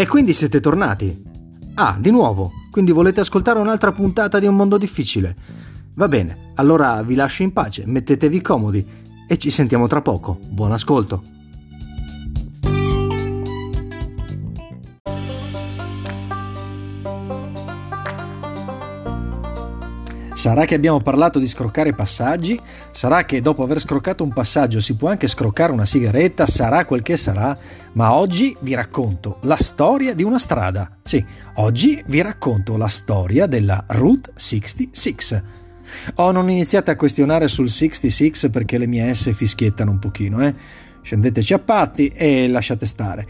[0.00, 1.24] E quindi siete tornati?
[1.74, 5.34] Ah, di nuovo, quindi volete ascoltare un'altra puntata di Un mondo difficile?
[5.94, 8.86] Va bene, allora vi lascio in pace, mettetevi comodi
[9.26, 10.38] e ci sentiamo tra poco.
[10.50, 11.37] Buon ascolto!
[20.38, 22.60] Sarà che abbiamo parlato di scroccare passaggi?
[22.92, 26.46] Sarà che dopo aver scroccato un passaggio si può anche scroccare una sigaretta?
[26.46, 27.58] Sarà quel che sarà?
[27.94, 30.92] Ma oggi vi racconto la storia di una strada.
[31.02, 35.42] Sì, oggi vi racconto la storia della Route 66.
[36.14, 40.54] Oh, non iniziate a questionare sul 66 perché le mie S fischiettano un pochino, eh?
[41.02, 43.26] Scendeteci a patti e lasciate stare.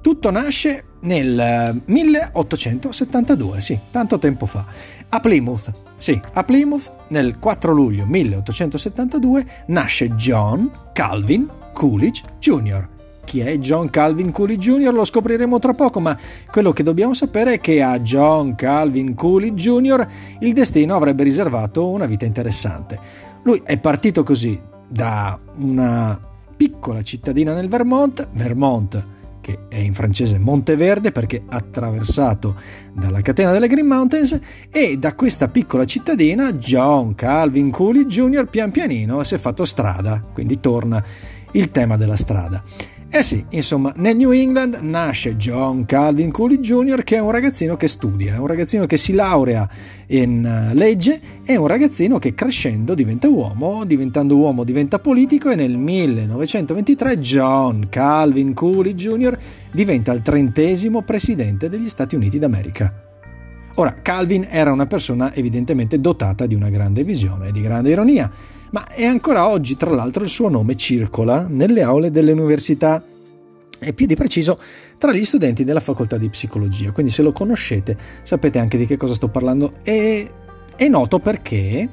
[0.00, 4.66] Tutto nasce nel 1872, sì, tanto tempo fa,
[5.08, 5.72] a Plymouth.
[5.96, 12.88] Sì, a Plymouth nel 4 luglio 1872 nasce John Calvin Coolidge Jr.
[13.24, 14.92] Chi è John Calvin Coolidge Jr.
[14.92, 16.16] lo scopriremo tra poco, ma
[16.50, 20.06] quello che dobbiamo sapere è che a John Calvin Coolidge Jr.
[20.40, 22.98] il destino avrebbe riservato una vita interessante.
[23.42, 26.20] Lui è partito così da una
[26.56, 29.14] piccola cittadina nel Vermont, Vermont
[29.46, 32.56] che è in francese Monteverde perché attraversato
[32.92, 34.36] dalla catena delle Green Mountains
[34.72, 38.46] e da questa piccola cittadina John Calvin Coolidge Jr.
[38.46, 41.00] pian pianino si è fatto strada, quindi torna
[41.52, 42.60] il tema della strada.
[43.08, 47.76] Eh sì, insomma, nel New England nasce John Calvin Coolidge Jr., che è un ragazzino
[47.76, 49.66] che studia, un ragazzino che si laurea
[50.08, 55.54] in eh, legge, è un ragazzino che crescendo diventa uomo, diventando uomo diventa politico e
[55.54, 59.38] nel 1923 John Calvin Coolidge Jr.
[59.72, 62.92] diventa il trentesimo presidente degli Stati Uniti d'America.
[63.76, 68.30] Ora, Calvin era una persona evidentemente dotata di una grande visione e di grande ironia,
[68.70, 73.02] ma è ancora oggi, tra l'altro, il suo nome circola nelle aule delle università
[73.78, 74.58] e più di preciso
[74.98, 76.92] tra gli studenti della facoltà di psicologia.
[76.92, 80.30] Quindi se lo conoscete sapete anche di che cosa sto parlando e
[80.74, 81.88] è noto perché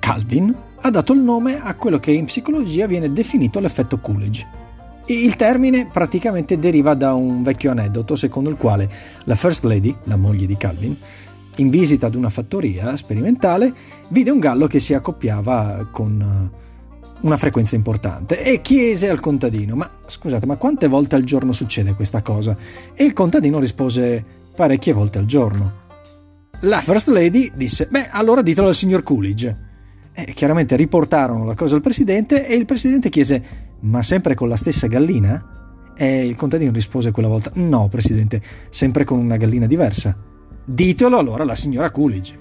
[0.00, 4.64] Calvin ha dato il nome a quello che in psicologia viene definito l'effetto Coolidge.
[5.06, 8.90] Il termine praticamente deriva da un vecchio aneddoto secondo il quale
[9.24, 10.96] la First Lady, la moglie di Calvin,
[11.56, 13.72] in visita ad una fattoria sperimentale,
[14.08, 16.64] vide un gallo che si accoppiava con eh,
[17.20, 21.94] una frequenza importante e chiese al contadino: Ma scusate, ma quante volte al giorno succede
[21.94, 22.56] questa cosa?
[22.94, 24.24] E il contadino rispose:
[24.54, 25.84] Parecchie volte al giorno.
[26.60, 29.64] La First Lady disse: Beh, allora ditelo al signor Coolidge.
[30.12, 33.42] E chiaramente riportarono la cosa al presidente e il presidente chiese:
[33.80, 35.92] ma sempre con la stessa gallina?
[35.98, 38.40] E il contadino rispose quella volta: No, presidente,
[38.70, 40.25] sempre con una gallina diversa.
[40.68, 42.36] Ditelo allora alla signora Coolidge.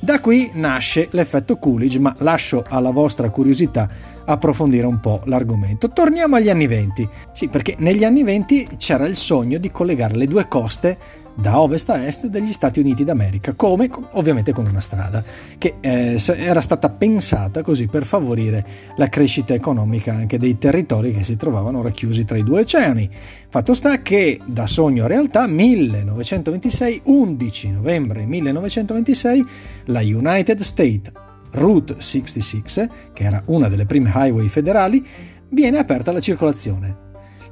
[0.00, 3.88] Da qui nasce l'effetto Coolidge, ma lascio alla vostra curiosità
[4.28, 5.90] approfondire un po' l'argomento.
[5.90, 7.08] Torniamo agli anni venti.
[7.32, 11.88] Sì, perché negli anni venti c'era il sogno di collegare le due coste da ovest
[11.90, 15.22] a est degli Stati Uniti d'America, come ovviamente con una strada
[15.56, 18.66] che eh, era stata pensata così per favorire
[18.96, 23.08] la crescita economica anche dei territori che si trovavano racchiusi tra i due oceani.
[23.48, 29.44] Fatto sta che da sogno a realtà 1926, 11 novembre 1926,
[29.84, 31.12] la United States
[31.52, 35.04] Route 66, che era una delle prime highway federali,
[35.50, 37.06] viene aperta alla circolazione.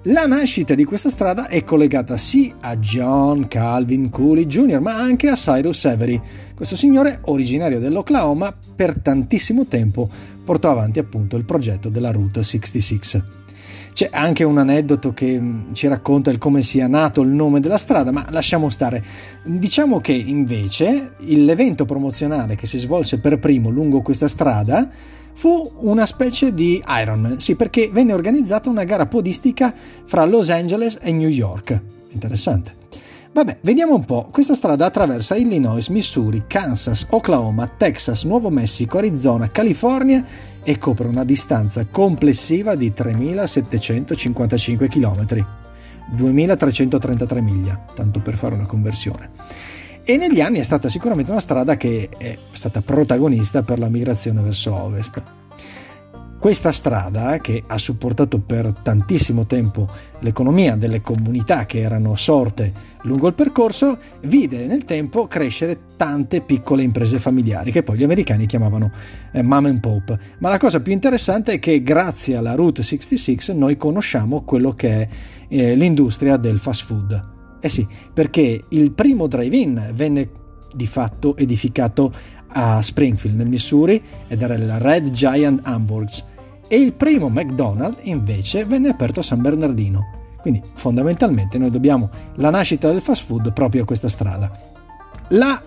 [0.08, 5.28] La nascita di questa strada è collegata sì a John Calvin Coolidge Jr., ma anche
[5.28, 6.20] a Cyrus Avery.
[6.54, 10.08] Questo signore, originario dell'Oklahoma, per tantissimo tempo
[10.44, 13.35] portò avanti appunto il progetto della Route 66.
[13.96, 17.78] C'è anche un aneddoto che mm, ci racconta il come sia nato il nome della
[17.78, 19.02] strada, ma lasciamo stare.
[19.42, 24.86] Diciamo che invece l'evento promozionale che si svolse per primo lungo questa strada
[25.32, 29.74] fu una specie di Ironman, sì, perché venne organizzata una gara podistica
[30.04, 31.80] fra Los Angeles e New York.
[32.10, 32.85] Interessante.
[33.32, 34.28] Vabbè, vediamo un po'.
[34.30, 40.24] Questa strada attraversa Illinois, Missouri, Kansas, Oklahoma, Texas, Nuovo Messico, Arizona, California
[40.62, 45.46] e copre una distanza complessiva di 3.755 km,
[46.16, 49.30] 2.333 miglia, tanto per fare una conversione
[50.08, 54.40] e negli anni è stata sicuramente una strada che è stata protagonista per la migrazione
[54.40, 55.20] verso ovest.
[56.46, 59.88] Questa strada, che ha supportato per tantissimo tempo
[60.20, 62.72] l'economia delle comunità che erano sorte
[63.02, 68.46] lungo il percorso, vide nel tempo crescere tante piccole imprese familiari che poi gli americani
[68.46, 68.92] chiamavano
[69.32, 70.16] eh, mom and pop.
[70.38, 75.00] Ma la cosa più interessante è che grazie alla Route 66 noi conosciamo quello che
[75.00, 75.08] è
[75.48, 77.84] eh, l'industria del fast food eh sì,
[78.14, 80.30] perché il primo drive-in venne
[80.72, 82.12] di fatto edificato
[82.48, 86.24] a Springfield, nel Missouri, ed era il Red Giant Hamburgs,
[86.68, 90.14] e il primo McDonald's invece venne aperto a San Bernardino.
[90.40, 94.50] Quindi fondamentalmente noi dobbiamo la nascita del fast food proprio a questa strada.
[95.30, 95.60] La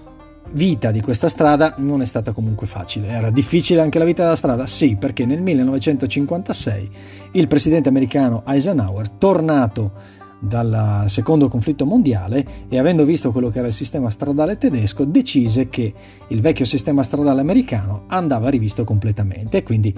[0.51, 3.07] vita di questa strada non è stata comunque facile.
[3.07, 4.65] Era difficile anche la vita della strada?
[4.67, 6.89] Sì, perché nel 1956
[7.33, 13.67] il presidente americano Eisenhower, tornato dal secondo conflitto mondiale e avendo visto quello che era
[13.67, 15.93] il sistema stradale tedesco decise che
[16.27, 19.93] il vecchio sistema stradale americano andava rivisto completamente e quindi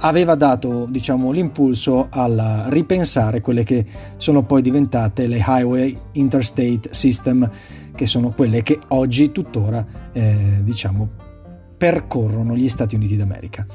[0.00, 3.84] aveva dato diciamo, l'impulso al ripensare quelle che
[4.16, 7.50] sono poi diventate le Highway Interstate System
[7.94, 11.08] che sono quelle che oggi tuttora eh, diciamo,
[11.76, 13.66] percorrono gli Stati Uniti d'America.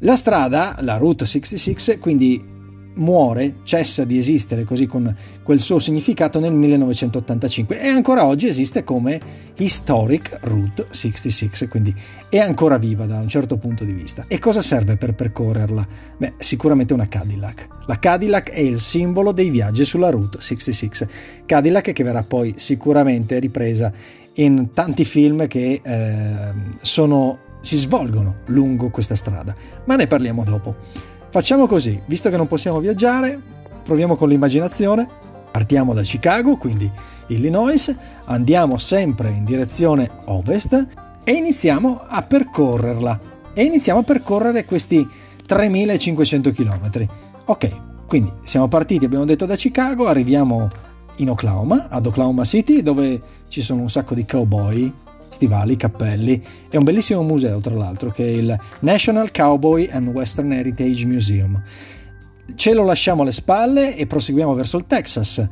[0.00, 2.53] La strada, la Route 66, quindi
[2.94, 8.84] muore, cessa di esistere così con quel suo significato nel 1985 e ancora oggi esiste
[8.84, 9.20] come
[9.56, 11.94] Historic Route 66, quindi
[12.28, 14.24] è ancora viva da un certo punto di vista.
[14.28, 15.86] E cosa serve per percorrerla?
[16.16, 17.68] Beh, sicuramente una Cadillac.
[17.86, 21.08] La Cadillac è il simbolo dei viaggi sulla Route 66.
[21.46, 23.92] Cadillac che verrà poi sicuramente ripresa
[24.34, 29.54] in tanti film che eh, sono, si svolgono lungo questa strada,
[29.84, 31.12] ma ne parliamo dopo.
[31.34, 33.42] Facciamo così, visto che non possiamo viaggiare,
[33.82, 35.08] proviamo con l'immaginazione,
[35.50, 36.88] partiamo da Chicago, quindi
[37.26, 37.92] Illinois,
[38.26, 40.86] andiamo sempre in direzione ovest
[41.24, 43.20] e iniziamo a percorrerla.
[43.52, 45.08] E iniziamo a percorrere questi
[45.44, 47.08] 3500 km.
[47.46, 47.70] Ok,
[48.06, 50.68] quindi siamo partiti, abbiamo detto da Chicago, arriviamo
[51.16, 54.92] in Oklahoma, ad Oklahoma City, dove ci sono un sacco di cowboy,
[55.34, 56.42] stivali, cappelli.
[56.70, 61.60] È un bellissimo museo, tra l'altro, che è il National Cowboy and Western Heritage Museum.
[62.54, 65.46] Ce lo lasciamo alle spalle e proseguiamo verso il Texas.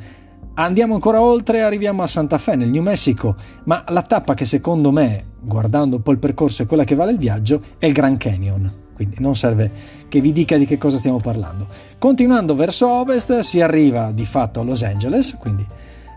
[0.54, 3.34] Andiamo ancora oltre e arriviamo a Santa Fe, nel New Mexico,
[3.64, 7.12] ma la tappa che secondo me, guardando un po' il percorso, è quella che vale
[7.12, 8.72] il viaggio, è il Grand Canyon.
[8.94, 9.70] Quindi non serve
[10.08, 11.66] che vi dica di che cosa stiamo parlando.
[11.98, 15.66] Continuando verso ovest si arriva di fatto a Los Angeles, quindi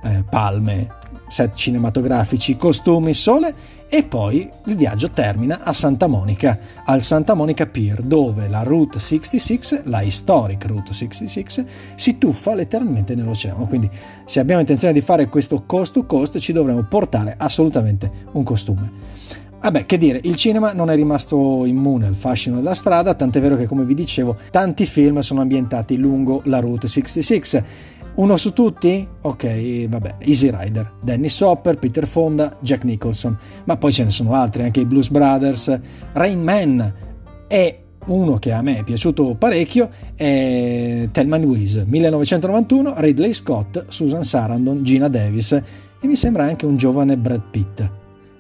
[0.03, 0.88] eh, palme,
[1.27, 3.54] set cinematografici, costumi, sole
[3.88, 9.00] e poi il viaggio termina a Santa Monica, al Santa Monica Pier, dove la Route
[9.00, 13.68] 66, la historic Route 66, si tuffa letteralmente nell'oceano.
[13.68, 13.89] Quindi
[14.25, 18.92] se abbiamo intenzione di fare questo cost to coast ci dovremo portare assolutamente un costume.
[19.66, 23.56] Vabbè, che dire, il cinema non è rimasto immune al fascino della strada, tant'è vero
[23.56, 27.63] che, come vi dicevo, tanti film sono ambientati lungo la Route 66
[28.15, 29.07] uno su tutti?
[29.21, 34.33] Ok, vabbè, Easy Rider, Dennis Hopper, Peter Fonda, Jack Nicholson, ma poi ce ne sono
[34.33, 35.79] altri, anche i Blues Brothers,
[36.13, 36.94] Rain Man
[37.47, 44.23] e uno che a me è piaciuto parecchio è Thelma Louise, 1991, Ridley Scott, Susan
[44.23, 47.89] Sarandon, Gina Davis e mi sembra anche un giovane Brad Pitt.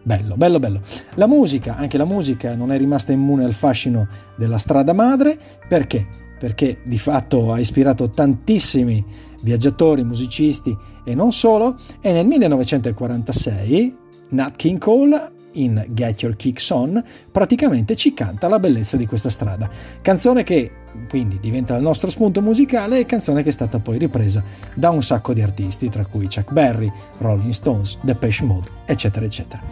[0.03, 0.81] Bello, bello, bello.
[1.15, 4.07] La musica, anche la musica non è rimasta immune al fascino
[4.37, 5.37] della strada madre,
[5.67, 6.23] perché?
[6.45, 9.03] Perché di fatto ha ispirato tantissimi
[9.41, 13.97] viaggiatori, musicisti e non solo, e nel 1946
[14.29, 19.31] Nat King Cole in Get Your Kicks On praticamente ci canta la bellezza di questa
[19.31, 19.67] strada.
[20.03, 20.71] Canzone che
[21.09, 24.43] quindi diventa il nostro spunto musicale e canzone che è stata poi ripresa
[24.75, 29.63] da un sacco di artisti, tra cui Chuck Berry, Rolling Stones, Depeche Mode, eccetera, eccetera.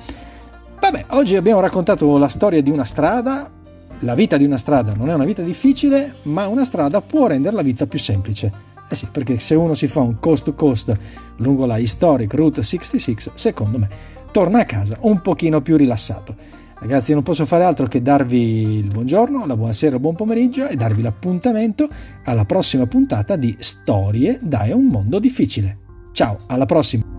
[0.80, 3.62] Vabbè, oggi abbiamo raccontato la storia di una strada.
[4.04, 7.56] La vita di una strada non è una vita difficile, ma una strada può rendere
[7.56, 8.52] la vita più semplice.
[8.90, 10.94] Eh sì, perché se uno si fa un coast to coast
[11.38, 13.90] lungo la Historic Route 66, secondo me
[14.32, 16.36] torna a casa un pochino più rilassato.
[16.80, 20.76] Ragazzi, non posso fare altro che darvi il buongiorno, la buonasera, il buon pomeriggio e
[20.76, 21.88] darvi l'appuntamento
[22.26, 25.78] alla prossima puntata di Storie da un mondo difficile.
[26.12, 27.13] Ciao, alla prossima!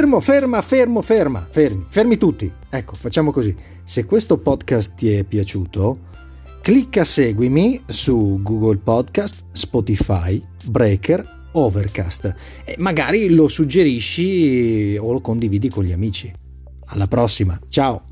[0.00, 2.50] Fermo, ferma, fermo, ferma, fermi, fermi tutti.
[2.70, 3.54] Ecco, facciamo così.
[3.84, 5.98] Se questo podcast ti è piaciuto,
[6.62, 15.68] clicca seguimi su Google Podcast, Spotify, Breaker, Overcast e magari lo suggerisci o lo condividi
[15.68, 16.32] con gli amici.
[16.86, 18.09] Alla prossima, ciao!